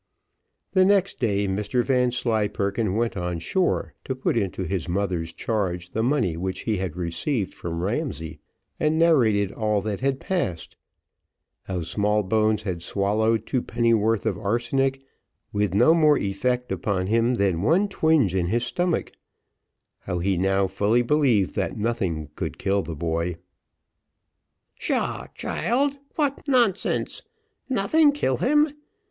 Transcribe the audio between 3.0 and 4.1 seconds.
on shore,